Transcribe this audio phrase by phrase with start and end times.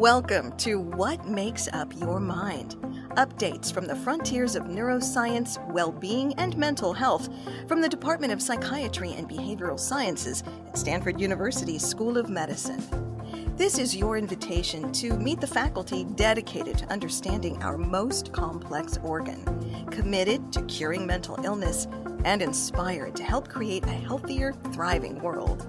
[0.00, 2.76] Welcome to What Makes Up Your Mind.
[3.18, 7.28] Updates from the frontiers of neuroscience, well being, and mental health
[7.68, 12.82] from the Department of Psychiatry and Behavioral Sciences at Stanford University's School of Medicine.
[13.58, 19.44] This is your invitation to meet the faculty dedicated to understanding our most complex organ,
[19.90, 21.88] committed to curing mental illness,
[22.24, 25.66] and inspired to help create a healthier, thriving world.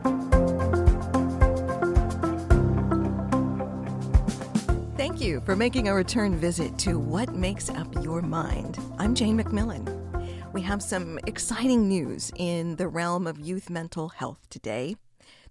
[5.12, 8.80] Thank you for making a return visit to What Makes Up Your Mind.
[8.98, 10.54] I'm Jane McMillan.
[10.54, 14.96] We have some exciting news in the realm of youth mental health today.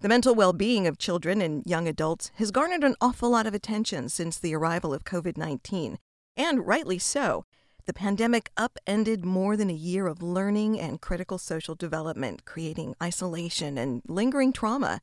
[0.00, 3.52] The mental well being of children and young adults has garnered an awful lot of
[3.52, 5.98] attention since the arrival of COVID 19,
[6.38, 7.44] and rightly so.
[7.84, 13.76] The pandemic upended more than a year of learning and critical social development, creating isolation
[13.76, 15.02] and lingering trauma.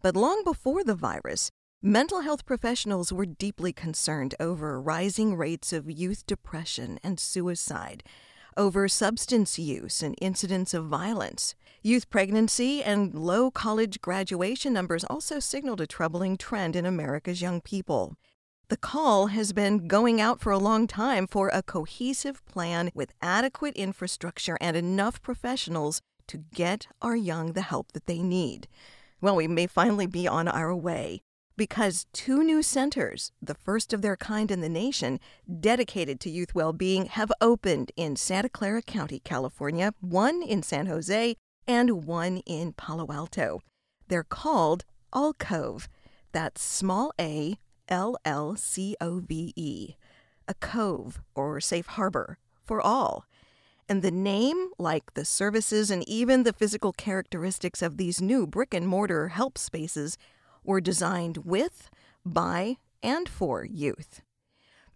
[0.00, 1.50] But long before the virus,
[1.82, 8.02] mental health professionals were deeply concerned over rising rates of youth depression and suicide,
[8.56, 11.54] over substance use and incidents of violence.
[11.80, 17.60] Youth pregnancy and low college graduation numbers also signaled a troubling trend in America's young
[17.60, 18.16] people.
[18.68, 23.14] The call has been going out for a long time for a cohesive plan with
[23.22, 28.66] adequate infrastructure and enough professionals to get our young the help that they need.
[29.20, 31.22] Well, we may finally be on our way
[31.58, 35.20] because two new centers, the first of their kind in the nation,
[35.60, 40.86] dedicated to youth well being, have opened in Santa Clara County, California, one in San
[40.86, 41.36] Jose,
[41.66, 43.60] and one in Palo Alto.
[44.06, 45.88] They're called allcove.
[46.32, 49.96] That's small a L L C O V E,
[50.46, 53.26] a cove or safe harbor for all.
[53.88, 58.74] And the name, like the services and even the physical characteristics of these new brick
[58.74, 60.18] and mortar help spaces,
[60.64, 61.90] were designed with,
[62.24, 64.22] by, and for youth.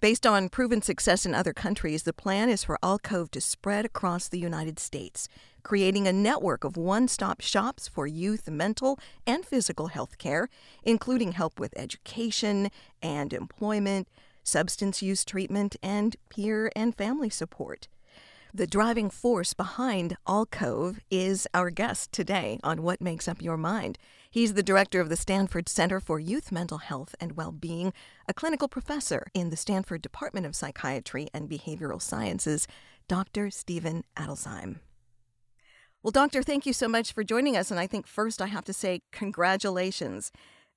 [0.02, 4.26] Based on proven success in other countries, the plan is for allcove to spread across
[4.26, 5.28] the United States,
[5.62, 10.48] creating a network of one stop shops for youth mental and physical health care,
[10.82, 12.68] including help with education
[13.00, 14.08] and employment,
[14.42, 17.86] substance use treatment, and peer and family support.
[18.54, 23.96] The driving force behind allcove is our guest today on What Makes Up Your Mind.
[24.30, 27.94] He's the director of the Stanford Center for Youth Mental Health and Well-Being,
[28.28, 32.68] a clinical professor in the Stanford Department of Psychiatry and Behavioral Sciences,
[33.08, 33.50] Dr.
[33.50, 34.80] Steven Adelsheim.
[36.02, 37.70] Well, Doctor, thank you so much for joining us.
[37.70, 40.30] And I think first I have to say congratulations.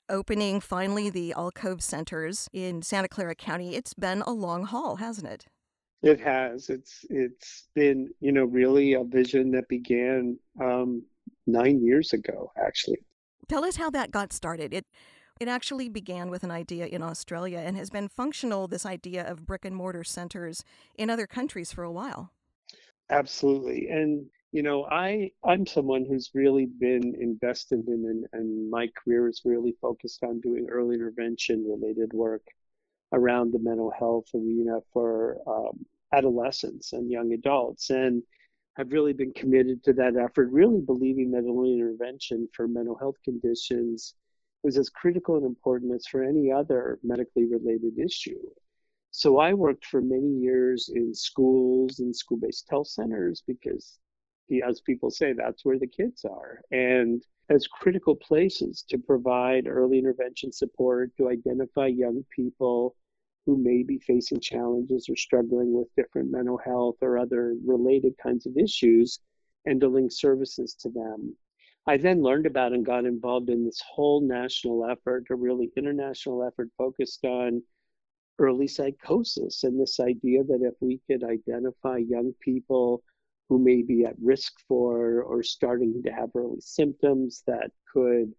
[0.08, 3.75] Opening finally the allcove Centers in Santa Clara County.
[3.75, 5.47] It's been a long haul, hasn't it?
[6.05, 6.69] It has.
[6.69, 11.01] It's it's been you know really a vision that began um,
[11.47, 12.99] nine years ago, actually.
[13.49, 14.71] Tell us how that got started.
[14.71, 14.85] It
[15.39, 19.47] it actually began with an idea in Australia and has been functional this idea of
[19.47, 20.63] brick and mortar centers
[20.95, 22.31] in other countries for a while.
[23.09, 23.87] Absolutely.
[23.89, 29.27] And you know, I I'm someone who's really been invested in and, and my career
[29.27, 32.43] is really focused on doing early intervention related work
[33.11, 35.83] around the mental health arena for um,
[36.16, 37.90] adolescents and young adults.
[37.90, 38.24] And
[38.78, 43.16] I've really been committed to that effort, really believing that early intervention for mental health
[43.24, 44.16] conditions
[44.64, 48.42] was as critical and important as for any other medically related issue.
[49.12, 53.97] So I worked for many years in schools and school based health centers because,
[54.68, 56.59] as people say, that's where the kids are.
[56.72, 62.96] And as critical places to provide early intervention support, to identify young people
[63.45, 68.45] who may be facing challenges or struggling with different mental health or other related kinds
[68.45, 69.19] of issues
[69.66, 71.35] and to link services to them.
[71.88, 76.44] I then learned about and got involved in this whole national effort, a really international
[76.44, 77.61] effort focused on
[78.39, 83.01] early psychosis and this idea that if we could identify young people
[83.47, 88.34] who may be at risk for or starting to have early symptoms that could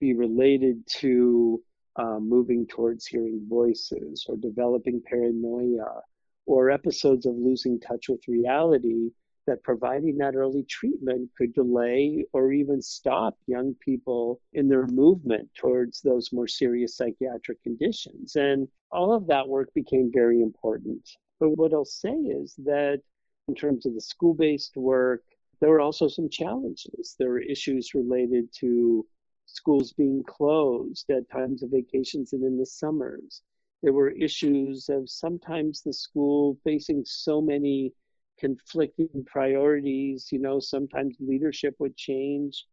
[0.00, 1.60] be related to
[1.96, 6.00] um, moving towards hearing voices or developing paranoia
[6.46, 9.10] or episodes of losing touch with reality
[9.46, 15.48] that providing that early treatment could delay or even stop young people in their movement
[15.54, 18.36] towards those more serious psychiatric conditions.
[18.36, 21.06] And all of that work became very important.
[21.40, 23.00] But what I'll say is that
[23.48, 25.22] in terms of the school based work,
[25.60, 27.14] there were also some challenges.
[27.18, 29.06] There were issues related to
[29.54, 33.42] schools being closed at times of vacations and in the summers.
[33.82, 37.92] There were issues of sometimes the school facing so many
[38.38, 40.28] conflicting priorities.
[40.32, 42.66] You know, sometimes leadership would change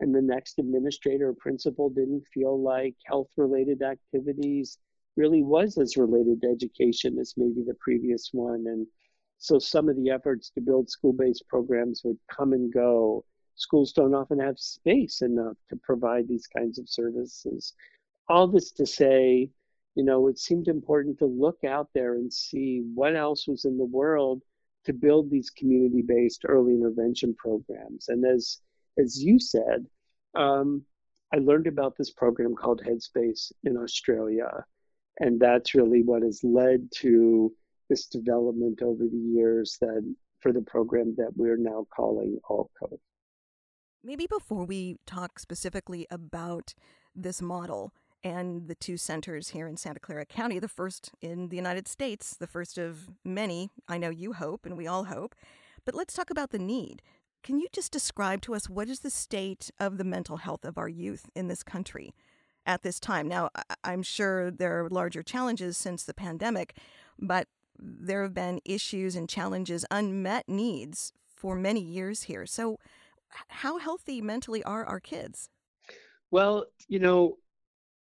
[0.00, 4.78] and the next administrator or principal didn't feel like health related activities
[5.16, 8.66] really was as related to education as maybe the previous one.
[8.66, 8.86] And
[9.38, 13.24] so some of the efforts to build school based programs would come and go.
[13.56, 17.72] Schools don't often have space enough to provide these kinds of services.
[18.28, 19.50] All this to say,
[19.94, 23.78] you know, it seemed important to look out there and see what else was in
[23.78, 24.42] the world
[24.84, 28.08] to build these community based early intervention programs.
[28.08, 28.58] And as,
[28.98, 29.86] as you said,
[30.34, 30.82] um,
[31.32, 34.64] I learned about this program called Headspace in Australia.
[35.18, 37.52] And that's really what has led to
[37.88, 42.98] this development over the years that for the program that we're now calling allcove.
[44.06, 46.74] Maybe before we talk specifically about
[47.12, 47.92] this model
[48.22, 52.36] and the two centers here in Santa Clara County, the first in the United States,
[52.36, 55.34] the first of many, I know you hope and we all hope.
[55.84, 57.02] But let's talk about the need.
[57.42, 60.78] Can you just describe to us what is the state of the mental health of
[60.78, 62.14] our youth in this country
[62.64, 63.26] at this time?
[63.26, 63.50] Now,
[63.82, 66.76] I'm sure there are larger challenges since the pandemic,
[67.18, 72.46] but there have been issues and challenges, unmet needs for many years here.
[72.46, 72.78] So,
[73.48, 75.48] how healthy mentally are our kids?
[76.30, 77.38] Well, you know,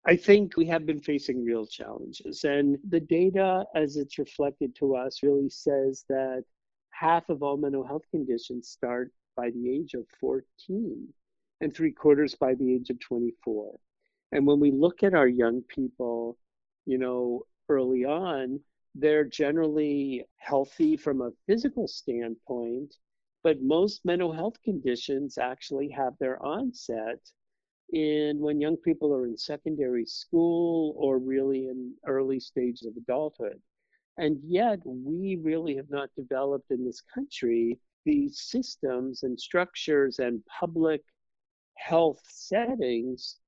[0.04, 2.44] I think we have been facing real challenges.
[2.44, 6.44] And the data, as it's reflected to us, really says that
[6.90, 11.08] half of all mental health conditions start by the age of 14
[11.60, 13.78] and three quarters by the age of 24.
[14.32, 16.36] And when we look at our young people,
[16.84, 18.60] you know, early on,
[18.94, 22.96] they're generally healthy from a physical standpoint,
[23.42, 27.18] but most mental health conditions actually have their onset
[27.92, 33.60] in when young people are in secondary school or really in early stages of adulthood.
[34.18, 40.44] And yet, we really have not developed in this country these systems and structures and
[40.46, 41.02] public
[41.74, 43.38] health settings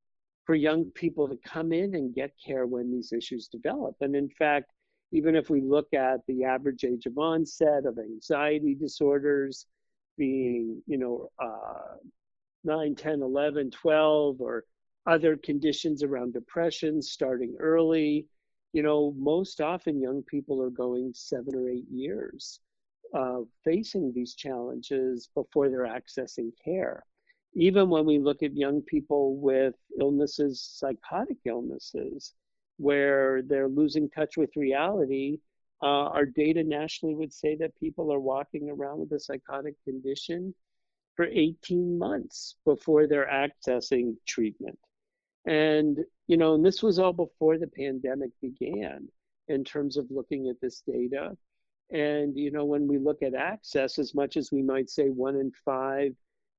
[0.44, 3.97] for young people to come in and get care when these issues develop.
[4.00, 4.70] And in fact,
[5.12, 9.67] even if we look at the average age of onset of anxiety disorders
[10.16, 11.96] being, you know, uh,
[12.64, 14.64] 9, 10, 11, 12, or
[15.06, 18.26] other conditions around depression starting early,
[18.72, 22.61] you know, most often young people are going seven or eight years
[23.14, 27.05] uh, facing these challenges before they're accessing care.
[27.55, 32.34] Even when we look at young people with illnesses, psychotic illnesses,
[32.78, 35.38] where they're losing touch with reality,
[35.82, 40.55] uh, our data nationally would say that people are walking around with a psychotic condition
[41.17, 44.79] for 18 months before they're accessing treatment.
[45.47, 49.09] And, you know, and this was all before the pandemic began
[49.49, 51.37] in terms of looking at this data.
[51.93, 55.37] And, you know, when we look at access, as much as we might say one
[55.37, 56.12] in five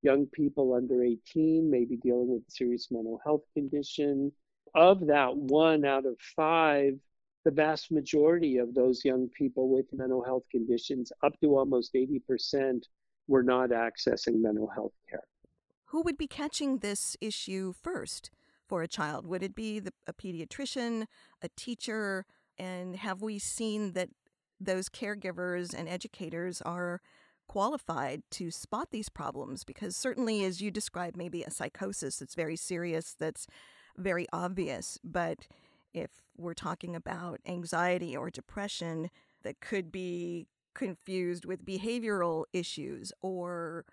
[0.04, 4.32] young people under 18 may be dealing with a serious mental health condition,
[4.76, 6.94] of that one out of five,
[7.46, 12.82] the vast majority of those young people with mental health conditions, up to almost 80%,
[13.28, 15.24] were not accessing mental health care.
[15.86, 18.32] Who would be catching this issue first
[18.68, 19.28] for a child?
[19.28, 21.06] Would it be the, a pediatrician,
[21.42, 22.26] a teacher?
[22.58, 24.10] And have we seen that
[24.60, 27.02] those caregivers and educators are
[27.48, 32.56] qualified to spot these problems because certainly as you described maybe a psychosis that's very
[32.56, 33.46] serious that's
[33.98, 35.46] very obvious but
[35.96, 39.10] if we're talking about anxiety or depression
[39.44, 43.86] that could be confused with behavioral issues or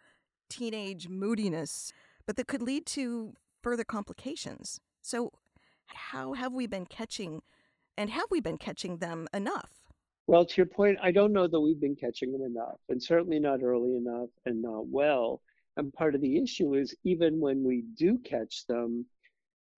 [0.51, 1.93] teenage moodiness
[2.27, 3.33] but that could lead to
[3.63, 5.33] further complications so
[5.87, 7.41] how have we been catching
[7.97, 9.83] and have we been catching them enough
[10.29, 13.41] well, to your point, I don't know that we've been catching them enough, and certainly
[13.41, 15.43] not early enough and not well.
[15.77, 19.05] And part of the issue is even when we do catch them,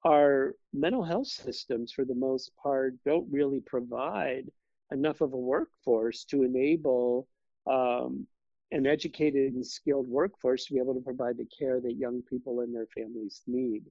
[0.04, 4.50] our mental health systems, for the most part, don't really provide
[4.92, 7.26] enough of a workforce to enable
[7.66, 8.26] um,
[8.70, 12.60] an educated and skilled workforce to be able to provide the care that young people
[12.60, 13.82] and their families need.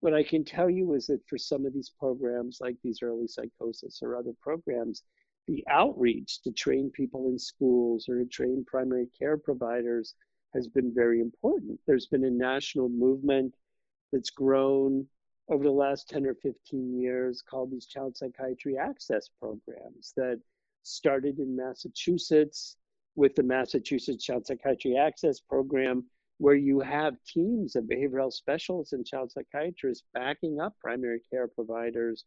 [0.00, 3.26] What I can tell you is that for some of these programs, like these early
[3.26, 5.02] psychosis or other programs,
[5.46, 10.14] the outreach to train people in schools or to train primary care providers
[10.54, 11.78] has been very important.
[11.86, 13.54] There's been a national movement
[14.12, 15.06] that's grown
[15.48, 20.40] over the last 10 or 15 years called these child psychiatry access programs that
[20.82, 22.76] started in Massachusetts
[23.16, 26.04] with the Massachusetts Child Psychiatry Access Program,
[26.38, 31.46] where you have teams of behavioral health specialists and child psychiatrists backing up primary care
[31.46, 32.24] providers,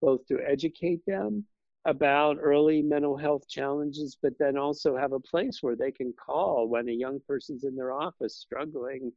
[0.00, 1.44] both to educate them
[1.84, 6.68] about early mental health challenges, but then also have a place where they can call
[6.68, 9.12] when a young person's in their office struggling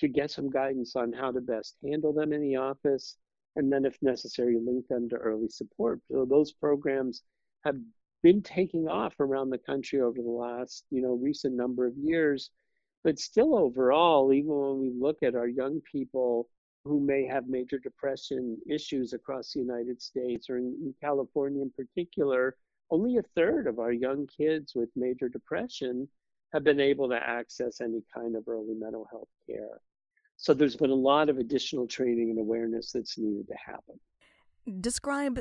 [0.00, 3.16] to get some guidance on how to best handle them in the office,
[3.56, 6.00] and then, if necessary, link them to early support.
[6.10, 7.22] So those programs
[7.64, 7.76] have
[8.22, 12.50] been taking off around the country over the last, you know, recent number of years.
[13.02, 16.48] But still, overall, even when we look at our young people
[16.84, 21.70] who may have major depression issues across the United States or in, in California in
[21.70, 22.56] particular,
[22.90, 26.08] only a third of our young kids with major depression
[26.52, 29.80] have been able to access any kind of early mental health care.
[30.36, 33.98] So there's been a lot of additional training and awareness that's needed to happen.
[34.80, 35.40] Describe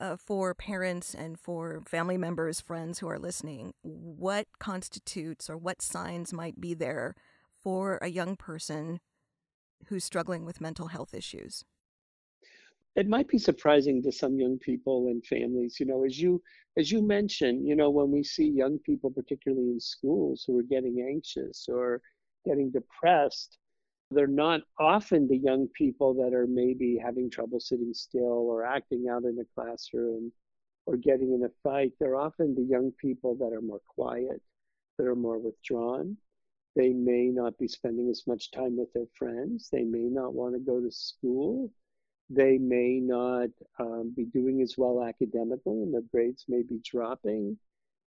[0.00, 5.82] uh, for parents and for family members, friends who are listening, what constitutes or what
[5.82, 7.14] signs might be there
[7.62, 9.00] for a young person
[9.86, 11.64] who's struggling with mental health issues?
[12.96, 16.42] It might be surprising to some young people and families, you know, as you
[16.76, 20.62] as you mentioned, you know, when we see young people, particularly in schools, who are
[20.62, 22.00] getting anxious or
[22.44, 23.58] getting depressed,
[24.10, 29.08] they're not often the young people that are maybe having trouble sitting still or acting
[29.08, 30.32] out in a classroom
[30.86, 31.92] or getting in a fight.
[31.98, 34.40] They're often the young people that are more quiet,
[34.98, 36.16] that are more withdrawn.
[36.76, 39.68] They may not be spending as much time with their friends.
[39.70, 41.72] They may not want to go to school.
[42.30, 47.58] They may not um, be doing as well academically, and their grades may be dropping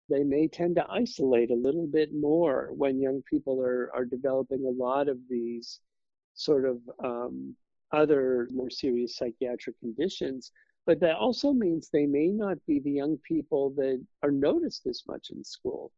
[0.08, 4.64] they may tend to isolate a little bit more when young people are, are developing
[4.64, 5.80] a lot of these
[6.34, 7.56] sort of um,
[7.92, 10.52] other more serious psychiatric conditions.
[10.86, 15.02] But that also means they may not be the young people that are noticed as
[15.08, 15.90] much in school.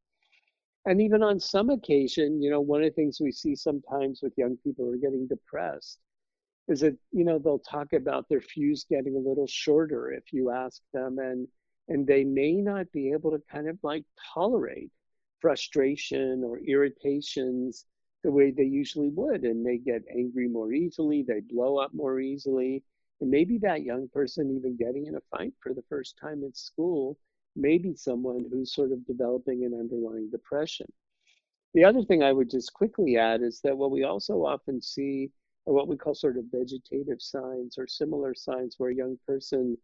[0.87, 4.39] And even on some occasion, you know, one of the things we see sometimes with
[4.39, 5.99] young people who are getting depressed
[6.69, 10.51] is that, you know, they'll talk about their fuse getting a little shorter if you
[10.51, 11.49] ask them and
[11.91, 14.91] and they may not be able to kind of like tolerate
[15.41, 17.87] frustration or irritations
[18.23, 22.21] the way they usually would and they get angry more easily they blow up more
[22.21, 22.83] easily
[23.21, 26.57] and maybe that young person even getting in a fight for the first time at
[26.57, 27.17] school
[27.57, 30.87] may be someone who's sort of developing an underlying depression.
[31.75, 35.31] The other thing i would just quickly add is that what we also often see
[35.67, 39.77] are what we call sort of vegetative signs or similar signs where a young person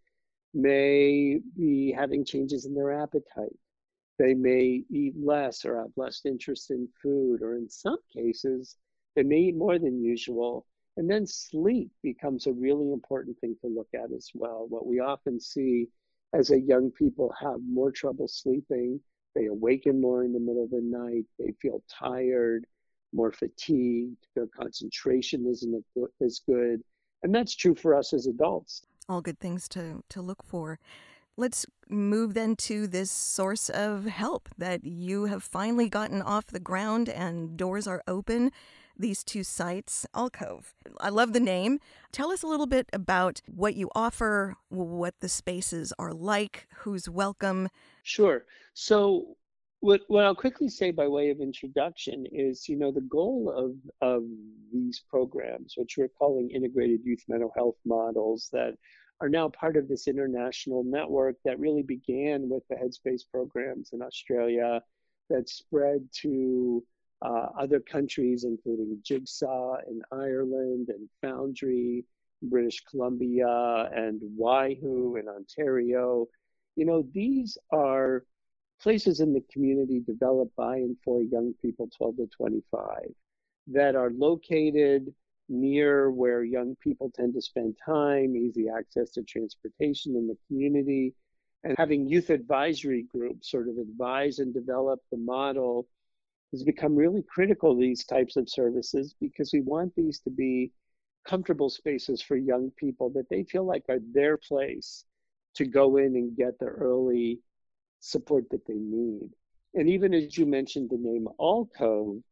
[0.55, 3.57] may be having changes in their appetite
[4.19, 8.77] they may eat less or have less interest in food, or in some cases,
[9.17, 10.67] they may eat more than usual.
[10.97, 14.67] And then sleep becomes a really important thing to look at as well.
[14.69, 15.89] What we often see
[16.33, 19.01] as a young people have more trouble sleeping,
[19.35, 22.67] they awaken more in the middle of the night, they feel tired,
[23.15, 25.85] more fatigued, their concentration isn't
[26.23, 26.83] as good.
[27.23, 28.85] And that's true for us as adults.
[29.09, 30.79] All good things to, to look for.
[31.37, 36.61] Let's move then to this source of help that you have finally gotten off the
[36.61, 38.53] ground and doors are open.
[38.97, 40.75] These two sites, allcove.
[41.01, 41.81] I love the name.
[42.13, 47.09] Tell us a little bit about what you offer, what the spaces are like, who's
[47.09, 47.69] welcome.
[48.05, 48.45] Sure.
[48.75, 49.37] So,
[49.85, 53.75] what, what I'll quickly say by way of introduction is, you know, the goal of,
[54.01, 54.25] of
[54.73, 58.79] these programs, which we're calling integrated youth mental health models that
[59.21, 64.01] are now part of this international network that really began with the Headspace programs in
[64.01, 64.81] Australia
[65.29, 66.83] that spread to
[67.21, 72.07] uh, other countries, including Jigsaw in Ireland and Foundry,
[72.41, 76.27] British Columbia, and YWHO in Ontario.
[76.75, 78.25] You know, these are
[78.85, 82.85] places in the community developed by and for young people 12 to 25
[83.67, 85.13] that are located
[85.49, 91.15] near where young people tend to spend time, easy access to transportation in the community,
[91.65, 95.87] and having youth advisory groups sort of advise and develop the model
[96.53, 100.71] has become really critical these types of services because we want these to be
[101.27, 105.07] comfortable spaces for young people that they feel like are their place
[105.55, 107.39] to go in and get the early
[108.05, 109.31] support that they need.
[109.75, 112.23] And even as you mentioned the name allcove,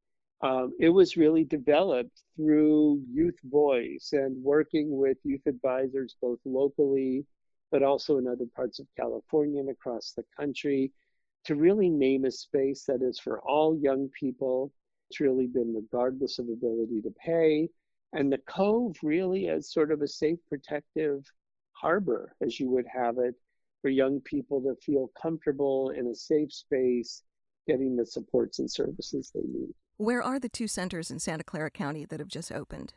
[0.43, 7.25] um, it was really developed through youth voice and working with youth advisors both locally
[7.71, 10.91] but also in other parts of california and across the country
[11.45, 14.73] to really name a space that is for all young people
[15.09, 17.69] it's really been regardless of ability to pay
[18.13, 21.25] and the cove really as sort of a safe protective
[21.73, 23.35] harbor as you would have it
[23.83, 27.23] for young people to feel comfortable in a safe space
[27.67, 31.71] getting the supports and services they need where are the two centers in Santa Clara
[31.71, 32.93] County that have just opened?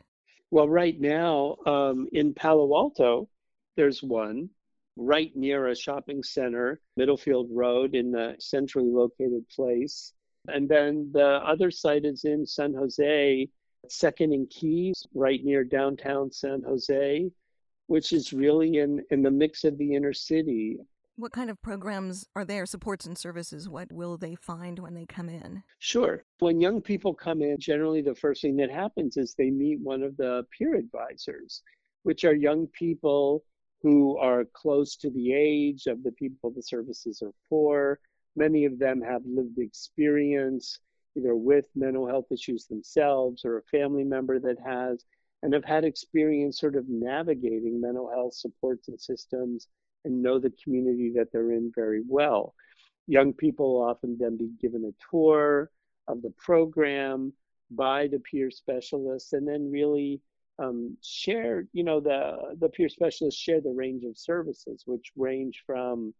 [0.50, 3.28] Well, right now um, in Palo Alto,
[3.76, 4.50] there's one
[4.96, 10.14] right near a shopping center, Middlefield Road, in the centrally located place.
[10.48, 13.48] And then the other site is in San Jose,
[13.88, 17.30] Second and Keyes, right near downtown San Jose.
[17.86, 20.78] Which is really in, in the mix of the inner city.
[21.16, 23.68] What kind of programs are there, supports and services?
[23.68, 25.62] What will they find when they come in?
[25.78, 26.24] Sure.
[26.40, 30.02] When young people come in, generally the first thing that happens is they meet one
[30.02, 31.62] of the peer advisors,
[32.02, 33.44] which are young people
[33.82, 37.98] who are close to the age of the people the services are for.
[38.34, 40.80] Many of them have lived experience
[41.16, 45.04] either with mental health issues themselves or a family member that has,
[45.46, 49.68] and have had experience sort of navigating mental health supports and systems
[50.04, 52.52] and know the community that they're in very well.
[53.06, 55.70] Young people often then be given a tour
[56.08, 57.32] of the program
[57.70, 60.20] by the peer specialists and then really
[60.58, 65.62] um, share, you know, the, the peer specialists share the range of services, which range
[65.64, 66.12] from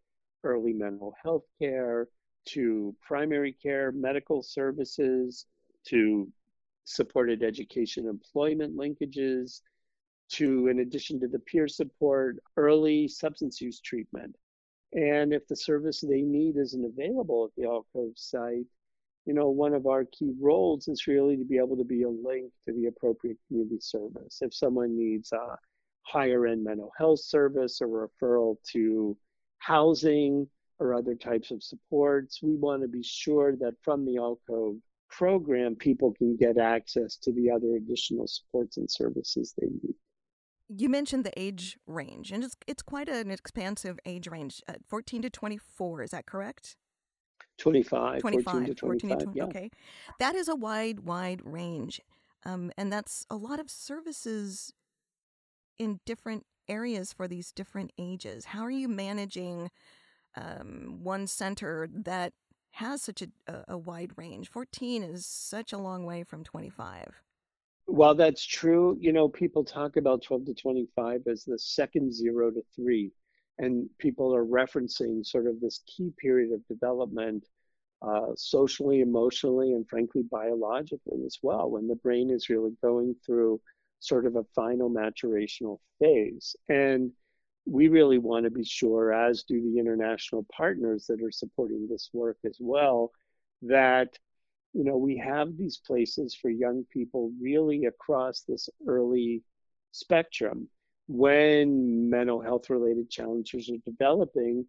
[0.44, 2.06] early mental health care
[2.44, 5.46] to primary care, medical services,
[5.88, 6.28] to
[6.86, 9.60] supported education employment linkages,
[10.28, 14.34] to, in addition to the peer support, early substance use treatment.
[14.92, 18.66] And if the service they need isn't available at the allcove site,
[19.24, 22.08] you know, one of our key roles is really to be able to be a
[22.08, 24.38] link to the appropriate community service.
[24.40, 25.56] If someone needs a
[26.02, 29.16] higher end mental health service or referral to
[29.58, 34.78] housing or other types of supports, we want to be sure that from the allcove
[35.08, 39.94] program, people can get access to the other additional supports and services they need.
[40.68, 45.22] You mentioned the age range, and it's it's quite an expansive age range, uh, 14
[45.22, 46.02] to 24.
[46.02, 46.76] Is that correct?
[47.58, 49.08] 25, 25 14 to 25.
[49.10, 49.44] 14 to 20, yeah.
[49.44, 49.70] Okay.
[50.18, 52.00] That is a wide, wide range.
[52.44, 54.72] Um, and that's a lot of services
[55.78, 58.46] in different areas for these different ages.
[58.46, 59.70] How are you managing
[60.36, 62.32] um, one center that
[62.76, 64.50] has such a, a wide range?
[64.50, 67.22] 14 is such a long way from 25.
[67.86, 72.50] While that's true, you know, people talk about 12 to 25 as the second zero
[72.50, 73.12] to three
[73.58, 77.46] and people are referencing sort of this key period of development
[78.02, 83.60] uh, socially, emotionally, and frankly, biologically as well, when the brain is really going through
[84.00, 86.54] sort of a final maturational phase.
[86.68, 87.10] And
[87.66, 92.10] we really want to be sure, as do the international partners that are supporting this
[92.12, 93.10] work as well,
[93.62, 94.18] that
[94.72, 99.42] you know we have these places for young people really across this early
[99.92, 100.68] spectrum
[101.08, 104.66] when mental health related challenges are developing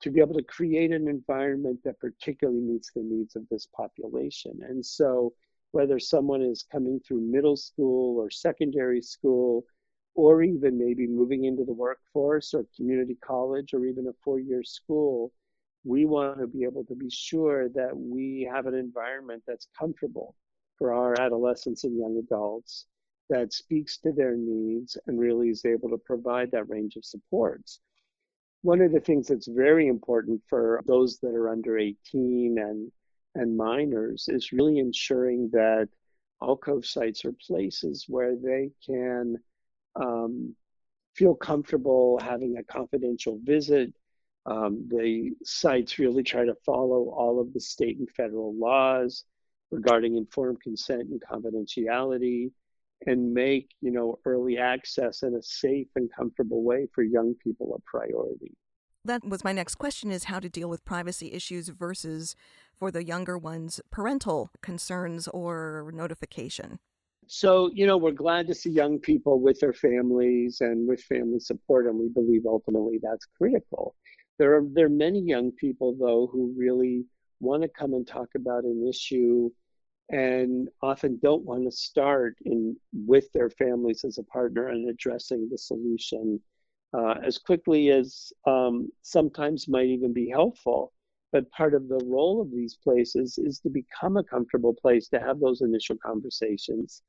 [0.00, 4.58] to be able to create an environment that particularly meets the needs of this population.
[4.62, 5.32] And so,
[5.72, 9.64] whether someone is coming through middle school or secondary school,
[10.20, 14.62] or even maybe moving into the workforce or community college or even a four year
[14.62, 15.32] school,
[15.82, 20.34] we want to be able to be sure that we have an environment that's comfortable
[20.76, 22.84] for our adolescents and young adults
[23.30, 27.80] that speaks to their needs and really is able to provide that range of supports.
[28.60, 32.92] One of the things that's very important for those that are under 18 and,
[33.36, 35.88] and minors is really ensuring that
[36.42, 39.38] allcove sites are places where they can
[39.96, 40.54] um,
[41.14, 43.92] feel comfortable having a confidential visit.
[44.46, 49.24] Um, the sites really try to follow all of the state and federal laws
[49.70, 52.50] regarding informed consent and confidentiality
[53.06, 57.74] and make you know early access in a safe and comfortable way for young people
[57.74, 58.52] a priority
[59.04, 62.34] that was my next question is how to deal with privacy issues versus
[62.78, 66.78] for the younger ones parental concerns or notification
[67.26, 71.38] so you know we're glad to see young people with their families and with family
[71.38, 73.94] support and we believe ultimately that's critical
[74.38, 77.04] there are there are many young people though who really
[77.40, 79.50] want to come and talk about an issue
[80.10, 85.48] and often don't want to start in with their families as a partner and addressing
[85.50, 86.40] the solution
[86.92, 90.92] uh, as quickly as um, sometimes might even be helpful.
[91.32, 95.20] But part of the role of these places is to become a comfortable place to
[95.20, 97.02] have those initial conversations.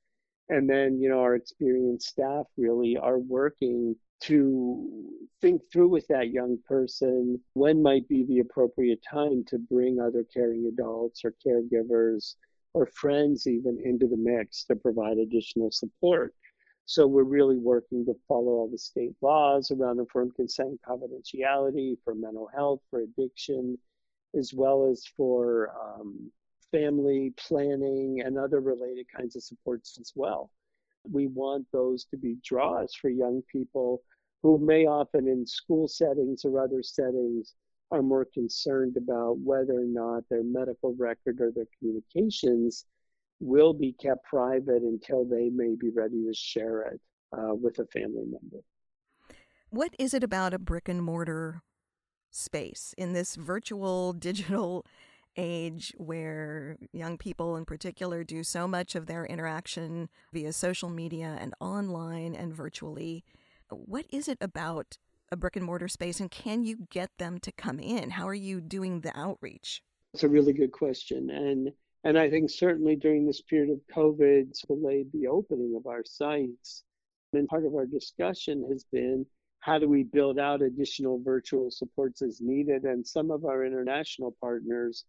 [0.50, 5.10] And then, you know, our experienced staff really are working to
[5.42, 10.24] think through with that young person when might be the appropriate time to bring other
[10.32, 12.36] caring adults or caregivers
[12.74, 16.36] or friends even into the mix to provide additional support.
[16.86, 22.14] So we're really working to follow all the state laws around informed consent confidentiality for
[22.14, 23.78] mental health, for addiction,
[24.38, 26.32] as well as for um,
[26.72, 30.50] family planning and other related kinds of supports as well.
[31.10, 34.04] We want those to be draws for young people
[34.44, 37.56] who may often in school settings or other settings
[37.91, 42.86] are more concerned about whether or not their medical record or their communications
[43.39, 47.02] will be kept private until they may be ready to share it
[47.38, 48.63] uh, with a family member.
[49.70, 51.62] What is it about a brick and mortar
[52.32, 54.86] space in this virtual digital
[55.38, 61.38] age where young people in particular do so much of their interaction via social media
[61.39, 63.24] and online and virtually?
[63.70, 64.98] What is it about
[65.32, 68.10] a brick and mortar space and can you get them to come in?
[68.12, 69.82] How are you doing the outreach?
[70.13, 71.30] It's a really good question.
[71.30, 71.72] And
[72.04, 76.84] and I think certainly during this period of COVID, delayed the opening of our sites.
[77.34, 79.26] And part of our discussion has been
[79.62, 82.84] how do we build out additional virtual supports as needed?
[82.84, 85.06] And some of our international partners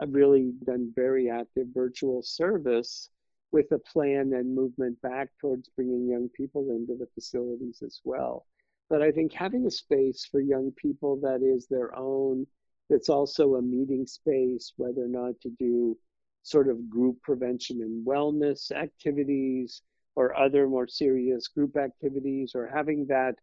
[0.00, 3.10] have really done very active virtual service
[3.52, 8.46] with a plan and movement back towards bringing young people into the facilities as well.
[8.88, 12.46] But I think having a space for young people that is their own,
[12.88, 15.96] that's also a meeting space, whether or not to do
[16.42, 19.82] sort of group prevention and wellness activities
[20.16, 23.34] or other more serious group activities, or having that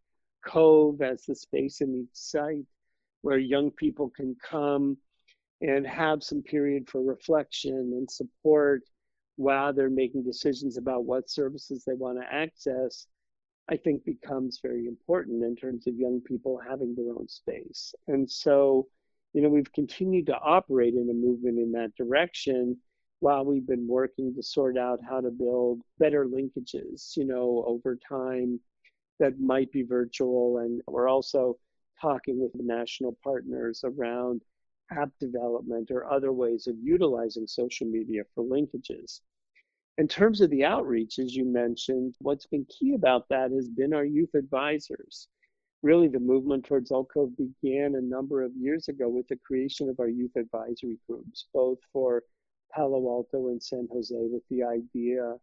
[0.46, 2.66] cove as the space in each site
[3.22, 4.98] where young people can come
[5.62, 8.84] and have some period for reflection and support
[9.38, 13.08] while they're making decisions about what services they want to access,
[13.70, 17.94] I think becomes very important in terms of young people having their own space.
[18.08, 18.88] And so,
[19.34, 22.78] you know, we've continued to operate in a movement in that direction
[23.20, 27.98] while we've been working to sort out how to build better linkages, you know, over
[28.08, 28.60] time
[29.20, 30.60] that might be virtual.
[30.60, 31.58] And we're also
[32.02, 34.44] talking with national partners around
[34.92, 39.22] app development or other ways of utilizing social media for linkages.
[39.98, 43.94] In terms of the outreach, as you mentioned, what's been key about that has been
[43.94, 45.28] our youth advisors.
[45.82, 50.00] Really, the movement towards allcove began a number of years ago with the creation of
[50.00, 52.24] our youth advisory groups, both for
[52.74, 55.36] Palo Alto and San Jose, with the idea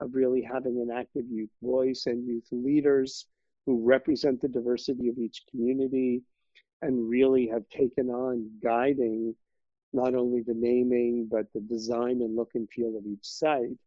[0.00, 3.26] of really having an active youth voice and youth leaders
[3.64, 6.22] who represent the diversity of each community
[6.82, 9.34] and really have taken on guiding
[9.92, 13.78] not only the naming, but the design and look and feel of each site.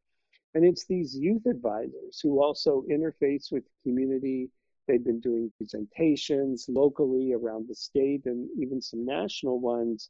[0.56, 4.50] And it's these youth advisors who also interface with the community.
[4.88, 10.10] They've been doing presentations locally around the state and even some national ones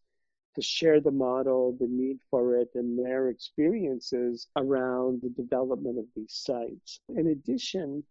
[0.55, 6.05] to share the model, the need for it, and their experiences around the development of
[6.15, 6.99] these sites.
[7.15, 8.03] In addition,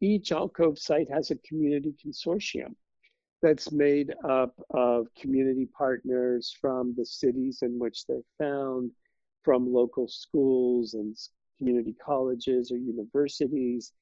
[0.00, 2.74] each allcove site has a community consortium
[3.42, 8.90] that's made up of community partners from the cities in which they're found,
[9.42, 11.16] from local schools and
[11.56, 13.92] community colleges or universities,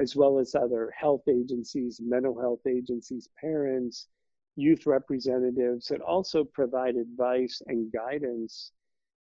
[0.00, 4.08] as well as other health agencies, mental health agencies, parents,
[4.56, 8.72] youth representatives that also provide advice and guidance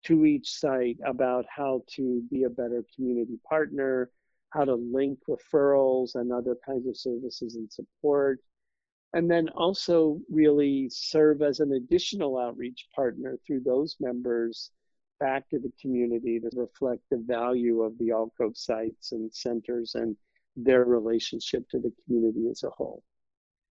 [0.03, 4.09] to each site about how to be a better community partner,
[4.51, 8.39] how to link referrals and other kinds of services and support,
[9.13, 14.71] and then also really serve as an additional outreach partner through those members
[15.19, 20.15] back to the community to reflect the value of the allcove sites and centers and
[20.55, 23.03] their relationship to the community as a whole.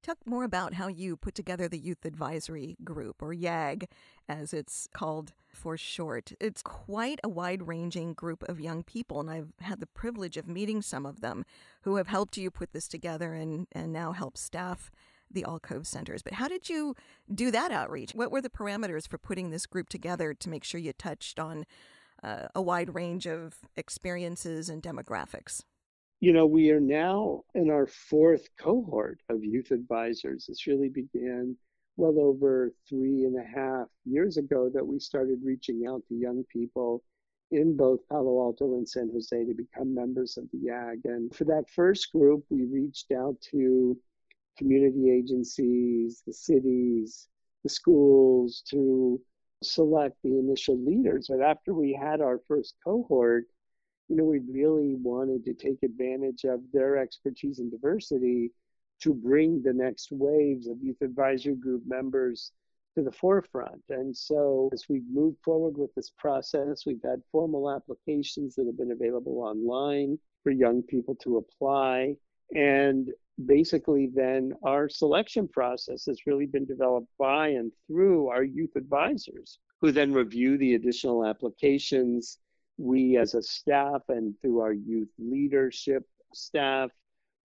[0.03, 3.89] Talk more about how you put together the Youth Advisory Group, or YAG
[4.29, 6.33] as it's called for short.
[6.41, 10.47] It's quite a wide ranging group of young people, and I've had the privilege of
[10.47, 11.45] meeting some of them
[11.83, 14.91] who have helped you put this together and, and now help staff
[15.31, 16.23] the allcove Centers.
[16.23, 16.95] But how did you
[17.33, 18.13] do that outreach?
[18.15, 21.67] What were the parameters for putting this group together to make sure you touched on
[22.23, 25.65] uh, a wide range of experiences and demographics?
[26.21, 30.47] You know, we are now in our fourth cohort of youth advisors.
[30.47, 31.57] This really began
[31.97, 36.45] well over three and a half years ago that we started reaching out to young
[36.53, 37.05] people
[37.53, 41.05] in both Palo Alto and San Jose to become members of the YAG.
[41.05, 43.97] And for that first group, we reached out to
[44.57, 47.29] community agencies, the cities,
[47.63, 49.21] the schools to
[49.63, 51.29] select the initial leaders.
[51.31, 53.45] But after we had our first cohort,
[54.09, 58.51] you know, we really wanted to take advantage of their expertise and diversity
[59.01, 62.53] to bring the next waves of youth advisory group members
[62.97, 63.83] to the forefront.
[63.91, 68.79] And so as we've moved forward with this process, we've had formal applications that have
[68.79, 72.17] been available online for young people to apply.
[72.57, 73.11] And
[73.47, 79.59] basically then our selection process has really been developed by and through our youth advisors
[79.81, 82.39] who then review the additional applications
[82.79, 86.91] we as a staff and through our youth leadership staff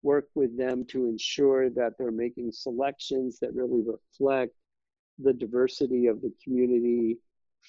[0.02, 4.52] work with them to ensure that they're making selections that really reflect
[5.18, 7.18] the diversity of the community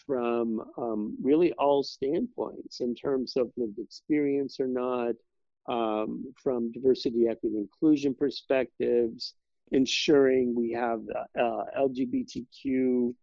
[0.06, 5.13] from um, really all standpoints in terms of lived experience or not,
[5.67, 9.36] um, from diversity, equity, inclusion perspectives,
[9.71, 11.02] ensuring we have
[11.39, 13.13] uh, LGBTQI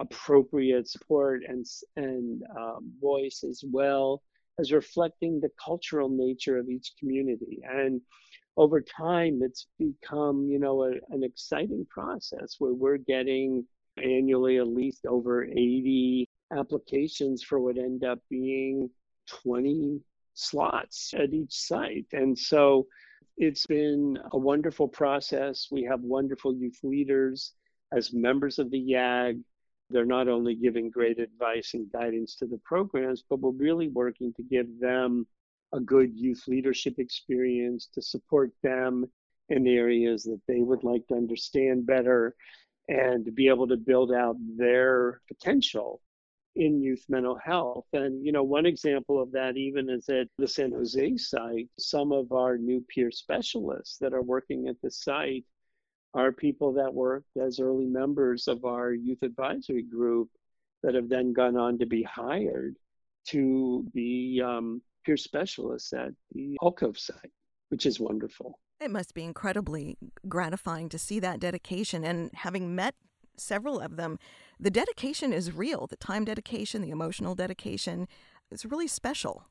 [0.00, 1.64] appropriate support and
[1.96, 4.22] and um, voice as well
[4.58, 7.60] as reflecting the cultural nature of each community.
[7.68, 8.00] And
[8.56, 13.64] over time it's become you know a, an exciting process where we're getting
[14.02, 18.90] annually at least over 80 applications for what end up being
[19.42, 20.00] 20
[20.34, 22.06] slots at each site.
[22.12, 22.86] And so
[23.36, 25.68] it's been a wonderful process.
[25.70, 27.52] We have wonderful youth leaders
[27.92, 29.40] as members of the YAG
[29.90, 34.32] they're not only giving great advice and guidance to the programs, but we're really working
[34.34, 35.26] to give them
[35.72, 39.04] a good youth leadership experience to support them
[39.48, 42.34] in the areas that they would like to understand better
[42.88, 46.00] and to be able to build out their potential
[46.56, 47.86] in youth mental health.
[47.92, 52.10] And, you know, one example of that even is at the San Jose site, some
[52.12, 55.44] of our new peer specialists that are working at the site
[56.14, 60.28] are people that worked as early members of our youth advisory group
[60.82, 62.76] that have then gone on to be hired
[63.26, 67.32] to be um, peer specialists at the allcove site,
[67.68, 68.58] which is wonderful.
[68.80, 72.94] It must be incredibly gratifying to see that dedication and having met
[73.36, 74.18] several of them.
[74.58, 75.86] The dedication is real.
[75.86, 78.08] The time dedication, the emotional dedication
[78.50, 79.44] is really special.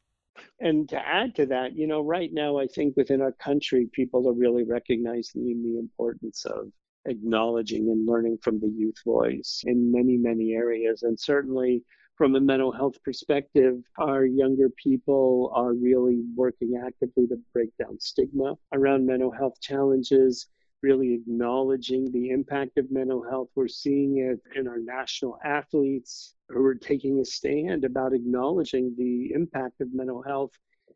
[0.59, 4.27] And to add to that, you know, right now, I think within our country, people
[4.27, 6.71] are really recognizing the importance of
[7.05, 11.03] acknowledging and learning from the youth voice in many, many areas.
[11.03, 11.83] And certainly
[12.15, 17.99] from a mental health perspective, our younger people are really working actively to break down
[17.99, 20.47] stigma around mental health challenges
[20.81, 23.49] really acknowledging the impact of mental health.
[23.55, 29.33] We're seeing it in our national athletes who are taking a stand about acknowledging the
[29.33, 30.51] impact of mental health.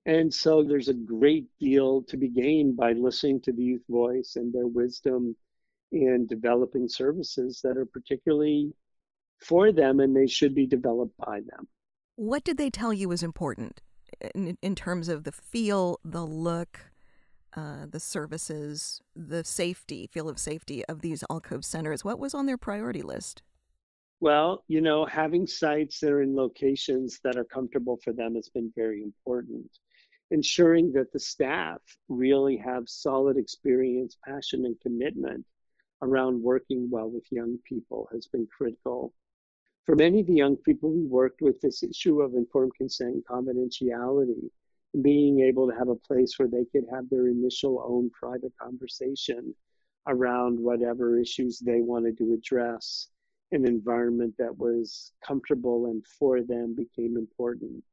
[0.05, 4.35] And so there's a great deal to be gained by listening to the youth voice
[4.35, 5.35] and their wisdom
[5.91, 8.73] in developing services that are particularly
[9.39, 11.67] for them and they should be developed by them.
[12.15, 13.81] What did they tell you was important
[14.35, 16.79] in, in terms of the feel, the look,
[17.55, 22.03] uh, the services, the safety, feel of safety of these allcove centers?
[22.03, 23.41] What was on their priority list?
[24.19, 28.49] Well, you know, having sites that are in locations that are comfortable for them has
[28.49, 29.69] been very important.
[30.31, 35.45] Ensuring that the staff really have solid experience, passion, and commitment
[36.01, 39.13] around working well with young people has been critical.
[39.85, 43.25] For many of the young people we worked with, this issue of informed consent and
[43.25, 44.49] confidentiality
[45.01, 49.53] being able to have a place where they could have their initial own private conversation
[50.07, 53.07] around whatever issues they wanted to address
[53.51, 57.83] an environment that was comfortable and for them became important.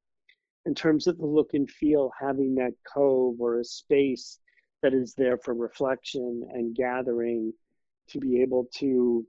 [0.67, 4.39] In terms of the look and feel having that cove or a space
[4.83, 7.53] that is there for reflection and gathering
[8.09, 9.27] to be able to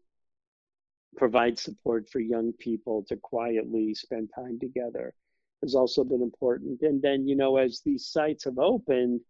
[1.18, 5.14] provide support for young people to quietly spend time together
[5.62, 6.82] has also been important.
[6.82, 9.22] And then, you know, as these sites have opened,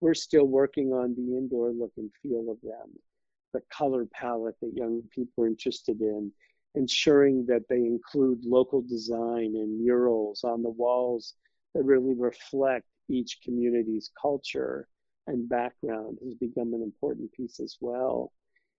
[0.00, 2.90] we're still working on the indoor look and feel of them,
[3.52, 6.32] the color palette that young people are interested in,
[6.74, 11.34] ensuring that they include local design and murals on the walls
[11.74, 14.88] that really reflect each community's culture
[15.26, 18.32] and background has become an important piece as well.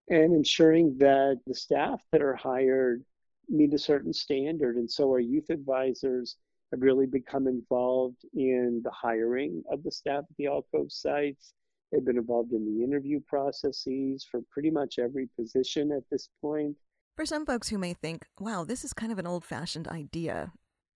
[0.09, 3.03] And ensuring that the staff that are hired
[3.49, 4.77] meet a certain standard.
[4.77, 6.37] And so our youth advisors
[6.71, 11.53] have really become involved in the hiring of the staff at the allcove sites.
[11.91, 16.77] They've been involved in the interview processes for pretty much every position at this point.
[17.17, 20.53] For some folks who may think, wow, this is kind of an old fashioned idea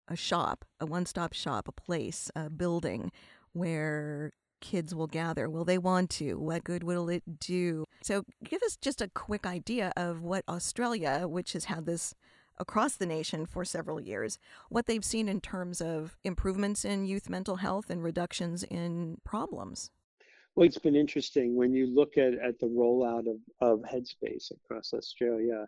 [0.08, 3.12] a shop, a one stop shop, a place, a building
[3.54, 5.50] where kids will gather?
[5.50, 6.40] Will they want to?
[6.40, 7.86] What good will it do?
[8.04, 12.14] So, give us just a quick idea of what Australia, which has had this
[12.58, 14.38] across the nation for several years,
[14.70, 19.92] what they've seen in terms of improvements in youth mental health and reductions in problems.
[20.56, 24.94] Well, it's been interesting when you look at, at the rollout of, of Headspace across
[24.94, 25.68] Australia.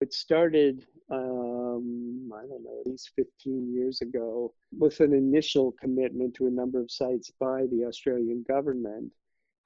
[0.00, 6.34] It started, um, I don't know, at least 15 years ago with an initial commitment
[6.34, 9.10] to a number of sites by the Australian government.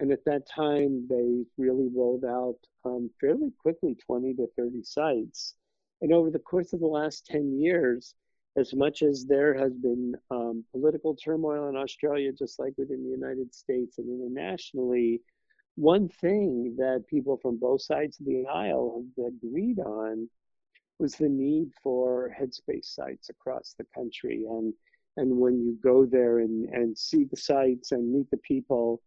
[0.01, 5.55] And at that time, they really rolled out um, fairly quickly 20 to 30 sites.
[6.01, 8.15] And over the course of the last 10 years,
[8.57, 13.11] as much as there has been um, political turmoil in Australia, just like within the
[13.11, 15.21] United States and internationally,
[15.77, 20.29] one thing that people from both sides of the aisle have agreed on
[20.99, 24.45] was the need for headspace sites across the country.
[24.49, 24.73] And
[25.19, 29.01] and when you go there and, and see the sites and meet the people,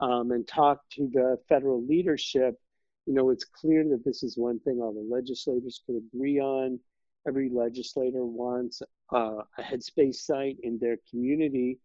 [0.00, 2.54] um, and talk to the federal leadership,
[3.06, 6.78] you know, it's clear that this is one thing all the legislators could agree on.
[7.26, 11.78] Every legislator wants uh, a headspace site in their community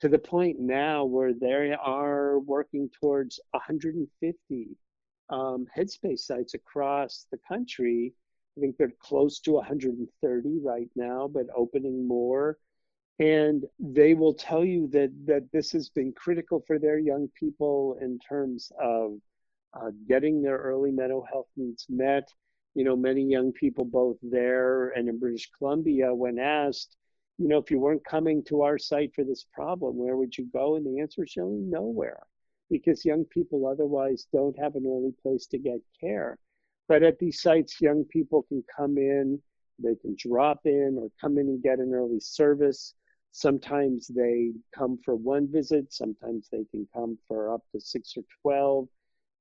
[0.00, 4.68] to the point now where they are working towards 150
[5.30, 8.12] um, headspace sites across the country.
[8.56, 12.58] I think they're close to 130 right now, but opening more.
[13.18, 17.98] And they will tell you that that this has been critical for their young people
[18.00, 19.18] in terms of
[19.74, 22.28] uh, getting their early mental health needs met.
[22.74, 26.96] You know, many young people both there and in British Columbia, when asked,
[27.38, 30.46] you know, if you weren't coming to our site for this problem, where would you
[30.52, 30.76] go?
[30.76, 32.22] And the answer is really nowhere
[32.70, 36.38] because young people otherwise don't have an early place to get care.
[36.88, 39.40] But at these sites, young people can come in,
[39.78, 42.94] they can drop in or come in and get an early service.
[43.32, 48.22] Sometimes they come for one visit, sometimes they can come for up to six or
[48.42, 48.88] 12,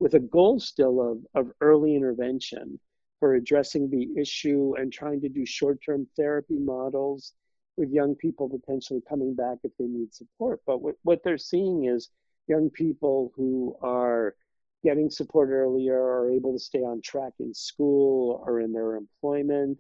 [0.02, 2.80] with a goal still of, of early intervention
[3.20, 7.34] for addressing the issue and trying to do short term therapy models
[7.78, 10.60] with young people potentially coming back if they need support.
[10.66, 12.10] But what, what they're seeing is
[12.48, 14.36] young people who are
[14.84, 19.80] getting support earlier are able to stay on track in school or in their employment.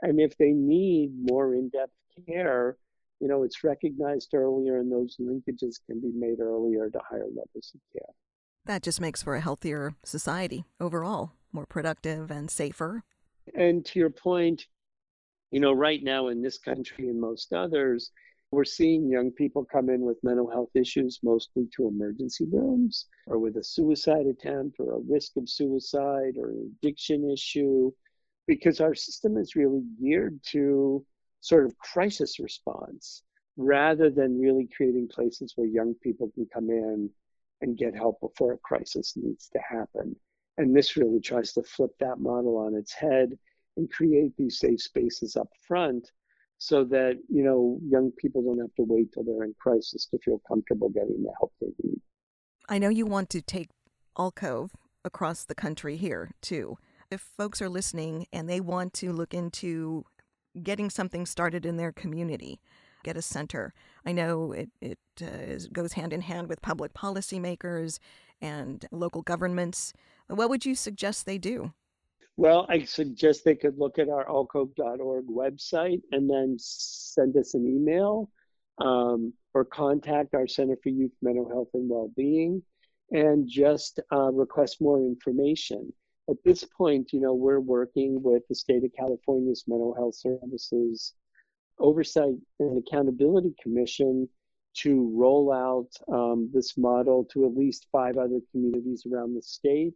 [0.00, 1.92] And if they need more in depth
[2.26, 2.78] care,
[3.20, 7.72] you know, it's recognized earlier and those linkages can be made earlier to higher levels
[7.74, 8.14] of care.
[8.66, 13.02] That just makes for a healthier society overall, more productive and safer.
[13.54, 14.66] And to your point,
[15.50, 18.10] you know, right now in this country and most others,
[18.50, 23.38] we're seeing young people come in with mental health issues, mostly to emergency rooms, or
[23.38, 27.90] with a suicide attempt, or a risk of suicide, or an addiction issue,
[28.46, 31.04] because our system is really geared to
[31.40, 33.22] sort of crisis response
[33.56, 37.10] rather than really creating places where young people can come in
[37.60, 40.14] and get help before a crisis needs to happen.
[40.56, 43.38] And this really tries to flip that model on its head
[43.76, 46.10] and create these safe spaces up front
[46.58, 50.18] so that you know young people don't have to wait till they're in crisis to
[50.18, 52.00] feel comfortable getting the help they need.
[52.68, 53.68] I know you want to take
[54.16, 54.70] allcove
[55.04, 56.76] across the country here too.
[57.10, 60.04] If folks are listening and they want to look into
[60.62, 62.60] getting something started in their community,
[63.08, 63.72] get a center.
[64.04, 67.98] I know it, it uh, goes hand in hand with public policymakers
[68.42, 69.94] and local governments.
[70.26, 71.72] What would you suggest they do?
[72.36, 77.66] Well, I suggest they could look at our allcove.org website and then send us an
[77.66, 78.30] email
[78.78, 82.62] um, or contact our Center for Youth Mental Health and Wellbeing
[83.10, 85.90] and just uh, request more information.
[86.28, 91.14] At this point, you know, we're working with the state of California's Mental Health Services
[91.80, 94.28] Oversight and Accountability Commission
[94.78, 99.94] to roll out um, this model to at least five other communities around the state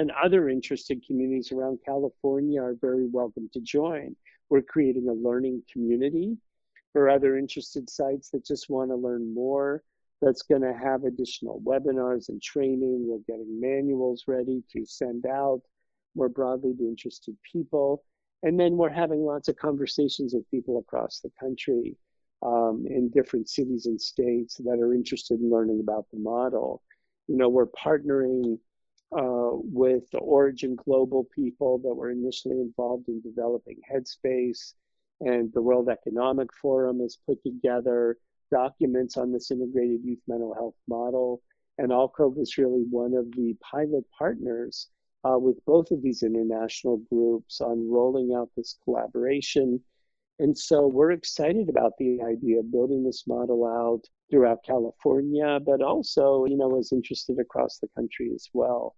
[0.00, 4.16] and other interested communities around California are very welcome to join.
[4.48, 6.38] We're creating a learning community
[6.94, 9.82] for other interested sites that just want to learn more.
[10.22, 13.06] That's going to have additional webinars and training.
[13.06, 15.60] We're getting manuals ready to send out
[16.14, 18.02] more broadly to interested people.
[18.42, 21.96] And then we're having lots of conversations with people across the country
[22.42, 26.82] um, in different cities and states that are interested in learning about the model.
[27.28, 28.58] You know, we're partnering
[29.12, 34.74] uh, with the Orygen Global people that were initially involved in developing Headspace.
[35.20, 38.16] And the World Economic Forum has put together
[38.50, 41.42] documents on this integrated youth mental health model.
[41.76, 44.88] And allcove is really one of the pilot partners
[45.24, 49.80] uh, with both of these international groups on rolling out this collaboration.
[50.38, 55.82] And so we're excited about the idea of building this model out throughout California, but
[55.82, 58.96] also, you know, is interested across the country as well.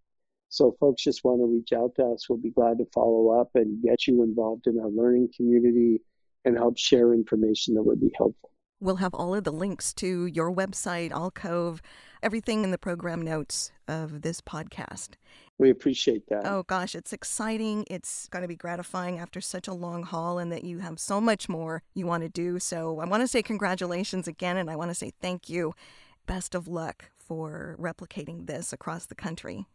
[0.50, 2.28] So folks just want to reach out to us.
[2.28, 6.00] We'll be glad to follow up and get you involved in our learning community
[6.44, 8.51] and help share information that would be helpful.
[8.82, 11.78] We'll have all of the links to your website, allcove,
[12.20, 15.10] everything in the program notes of this podcast.
[15.56, 16.44] We appreciate that.
[16.44, 17.84] Oh gosh, it's exciting.
[17.88, 21.20] It's going to be gratifying after such a long haul, and that you have so
[21.20, 22.58] much more you want to do.
[22.58, 25.74] So I want to say congratulations again, and I want to say thank you.
[26.26, 29.66] Best of luck for replicating this across the country.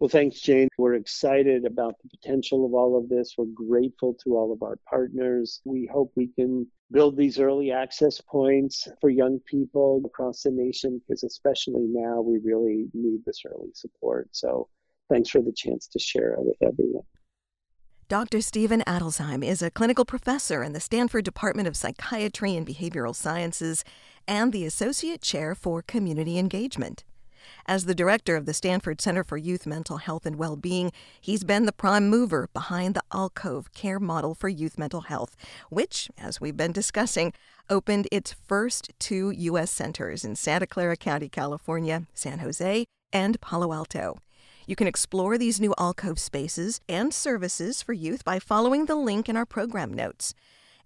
[0.00, 0.68] Well, thanks, Jane.
[0.78, 3.34] We're excited about the potential of all of this.
[3.36, 5.60] We're grateful to all of our partners.
[5.64, 11.00] We hope we can build these early access points for young people across the nation
[11.00, 14.28] because, especially now, we really need this early support.
[14.30, 14.68] So,
[15.10, 17.04] thanks for the chance to share it with everyone.
[18.08, 18.40] Dr.
[18.40, 23.84] Steven Adelsheim is a clinical professor in the Stanford Department of Psychiatry and Behavioral Sciences
[24.28, 27.04] and the Associate Chair for Community Engagement.
[27.66, 31.66] As the director of the Stanford Center for Youth Mental Health and Well-Being, he's been
[31.66, 35.36] the prime mover behind the allcove care model for youth mental health,
[35.70, 37.32] which, as we've been discussing,
[37.70, 39.70] opened its first two U.S.
[39.70, 44.18] centers in Santa Clara County, California, San Jose, and Palo Alto.
[44.66, 49.28] You can explore these new allcove spaces and services for youth by following the link
[49.28, 50.34] in our program notes.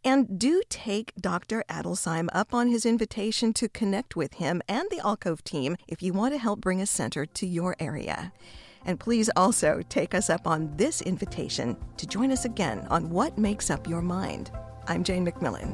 [0.04, 1.62] And do take Dr.
[1.68, 6.12] Adelsheim up on his invitation to connect with him and the allcove team if you
[6.12, 8.32] want to help bring a center to your area.
[8.84, 13.38] And please also take us up on this invitation to join us again on What
[13.38, 14.50] Makes Up Your Mind.
[14.88, 15.70] I'm Jane McMillan.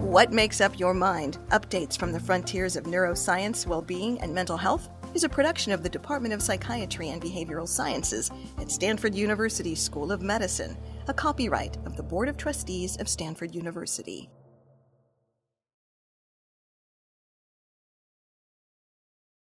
[0.02, 1.38] What makes up your mind?
[1.52, 5.90] Updates from the frontiers of neuroscience, well-being, and mental health is a production of the
[5.90, 11.98] Department of Psychiatry and Behavioral Sciences at Stanford University School of Medicine, a copyright of
[11.98, 14.30] the Board of Trustees of Stanford University.